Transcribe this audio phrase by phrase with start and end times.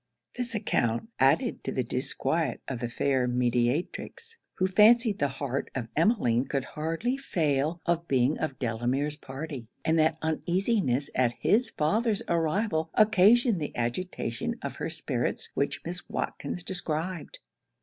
[0.35, 5.89] This account, added to the disquiet of the fair mediatrix; who fancied the heart of
[5.95, 12.23] Emmeline could hardly fail of being of Delamere's party, and that uneasiness at his father's
[12.27, 16.05] arrival occasioned the agitation of her spirits which Mrs.
[16.09, 17.37] Watkins described.